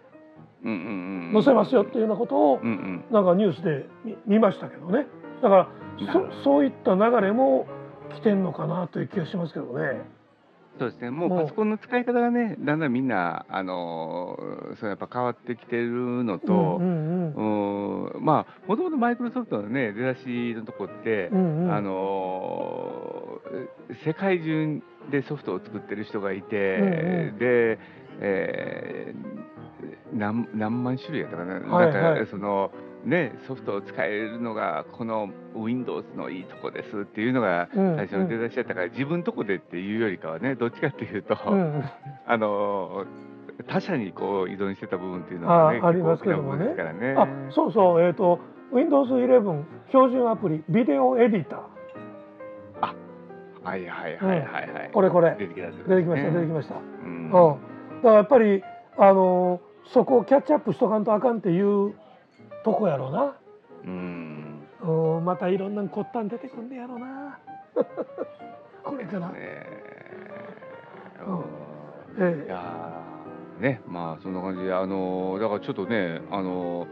[0.64, 2.60] 載せますよっていうようなことを、
[3.10, 3.86] なんかニュースで
[4.26, 5.06] 見ましたけどね。
[5.42, 5.68] だから
[6.40, 7.66] そそういった流れも
[8.14, 10.02] 来てんのかなという気がしますけどね。
[10.78, 14.38] そうですね、もうパソコンの使い方がね、だんだんみんな、あの
[14.78, 23.40] それやっぱ変わってきてるのと、うんうんうん、まあ、もともとマイクロソフトのね、出だしのとこって、うんうん、あの
[24.04, 27.78] 世界中でソフトを作ってる人がいて、うんうん、で、
[28.20, 32.70] えー、何何万種類やったかな、はいはい、なんかその、
[33.06, 41.84] ね、ソフトを使えるのがこの Windows のいいとこですっていうのが最初の出だしだったから、うんうん、自分とこでっていうよりかはねどっちかっていうと、うん、
[42.26, 43.04] あの
[43.68, 46.74] 他社にこう依存してた部分っていうのはねありますけどもね。
[46.74, 47.14] ね。
[47.16, 48.40] あそうそうえっ、ー、と
[48.72, 51.60] Windows 11標準アプリビデオエディター。
[52.80, 52.94] あ
[53.62, 55.36] はいはいはいはいはい、うん、これこれ。
[55.38, 57.58] 出てきました出てきました、出てきました、うん、だか
[58.02, 58.62] らやっぱり
[58.98, 59.60] あの
[59.92, 61.94] そこをキャッチアップしとかんとあかんっていう
[62.66, 63.36] とこやろうな。
[63.84, 64.66] うん。
[64.82, 67.38] うんまたいろんなこったん出てくんねやろうな。
[68.82, 69.66] これから、ね
[71.26, 73.02] うん、ええ、いや
[73.60, 76.86] ねまあそんな感じであのだからちょっとねあの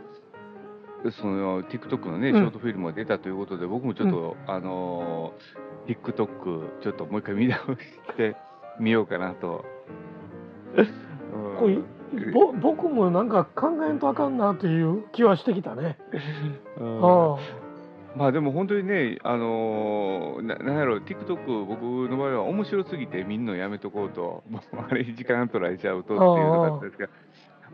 [1.11, 5.35] その TikTok のね、ショートフィルムが出たということで、僕もちょっと、うん、あの
[5.87, 8.37] TikTok ちょっともう一回見直して
[8.81, 9.65] みようかなと。
[11.59, 11.79] これ
[12.33, 15.99] ぼ僕もなんか考えんとあかんなっていう気はしてきたね。
[16.81, 17.37] あ
[18.17, 24.45] まあでも本当にね、あのー、ななんやろ、TikTok、僕の場合は面白すぎて見んのやめとこうと、
[24.89, 27.09] あれ時間取られちゃうとっていうのがあったんですが、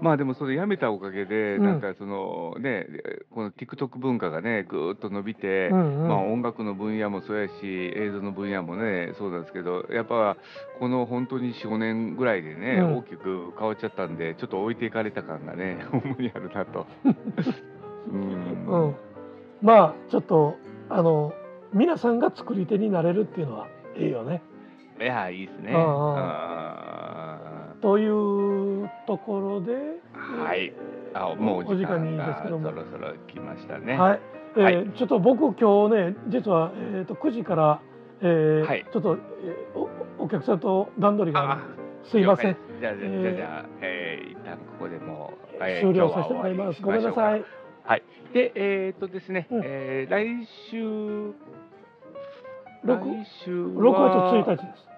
[0.01, 2.87] まあでもそれやめたおかげで、なんかそのね、
[3.31, 10.37] この TikTok 文化がね、ぐーっと伸びて、うんうん、まあ音楽の分野もそうやし、映像の分野もね、そうなんですけど、やっぱ
[10.79, 16.87] この本当に4、5年ぐらいでね、うん、大きく変わっちゃったんで、ちょっと置いていかれた感がね、 主にあるなと。
[18.13, 18.97] うん、うん、
[19.63, 20.57] まあちょっと、
[20.89, 21.33] あの、
[21.73, 24.43] 皆さんが作り手になれるっていうのはいいよね。
[25.01, 25.73] いや、いいですね。
[27.81, 29.73] というところで、
[30.13, 30.73] はい、
[31.15, 33.99] あもうお時間にですけども、そろそろ来ましたね。
[33.99, 34.21] はい、
[34.57, 37.81] えー、はい、ちょっと僕今日ね実はえっ、ー、と9時から、
[38.21, 41.59] えー、はい、ちょっと、えー、客さんと段取りが
[42.11, 42.57] すいません。
[42.81, 46.81] じゃあ、じゃあ、じゃあ、えー、一旦ここでもう、えー、終了させてもらいます。
[46.81, 47.45] ごめんなさい。
[47.85, 48.03] はい。
[48.33, 51.33] でえー、っとですね、うん、えー、来週
[52.85, 54.90] 来週は6月1日です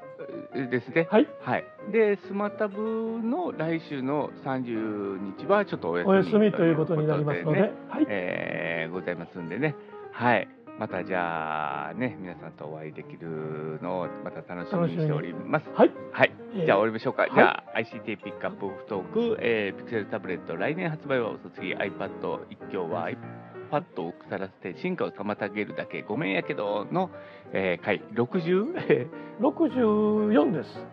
[0.70, 1.08] ですね。
[1.10, 1.28] はい。
[1.40, 1.64] はい。
[1.92, 2.78] で、スマタブ
[3.22, 7.72] の来週の30日はちょっとお休み、お休みということになりますので、はい。
[8.08, 9.74] えー、ございますんでね。
[10.12, 10.48] はい。
[10.78, 15.66] またじゃあね、皆さんとお会いできるのをまた楽しみにしております。
[15.74, 15.90] はい。
[16.12, 16.32] はい。
[16.54, 17.28] じゃあ終わりましょうか。
[17.32, 27.10] じゃあ ICT ピックアップオフトーク、えー、ピクセルタブレット来年発売は遅すぎ iPad 一挙は iPad を腐らせて進化を妨げるだけごめんやけどの、
[27.52, 29.08] えー、回 60?
[29.40, 30.86] 64 です。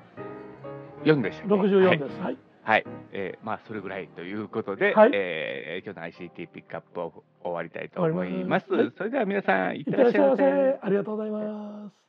[1.03, 2.21] 4でしたっけ？64です。
[2.21, 2.37] はい。
[2.63, 8.71] はい、えー、まあそれぐらいということで、はい、えー、今日の ICT ピックアップを終わりたいと思います。
[8.71, 10.43] ますそれでは皆さんいってらっしゃいませ。
[10.81, 11.99] ありがとうございます。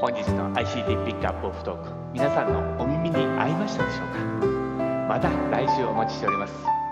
[0.00, 4.08] 本日の ICT ピックアップオフトーク、皆さんのお耳に合いましたでしょう
[4.44, 4.58] か？
[5.08, 6.87] また来週お待ちしております。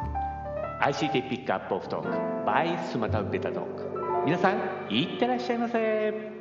[0.81, 2.09] ICT ピックアップオフトーク
[2.49, 4.25] by スマタウベタトーク。
[4.25, 4.59] 皆さん
[4.91, 6.36] いってらっしゃいませ。